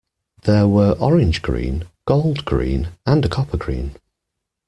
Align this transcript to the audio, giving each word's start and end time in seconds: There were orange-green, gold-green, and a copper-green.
There 0.45 0.67
were 0.67 0.93
orange-green, 0.93 1.83
gold-green, 2.07 2.89
and 3.05 3.23
a 3.23 3.29
copper-green. 3.29 3.97